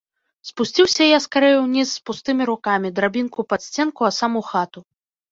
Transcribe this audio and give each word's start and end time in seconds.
Спусціўся 0.49 1.03
я 1.09 1.17
скарэй 1.25 1.51
уніз 1.65 1.87
з 1.89 1.99
пустымі 2.09 2.43
рукамі, 2.51 2.91
драбінку 2.97 3.45
пад 3.53 3.61
сценку, 3.67 4.01
а 4.09 4.11
сам 4.19 4.31
у 4.41 4.41
хату. 4.49 4.79